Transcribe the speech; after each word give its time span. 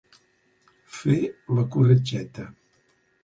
Fer 0.99 1.17
la 1.59 1.67
corretgeta. 1.75 2.47